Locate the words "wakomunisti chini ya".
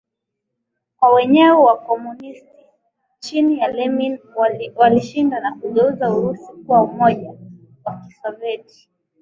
1.63-3.67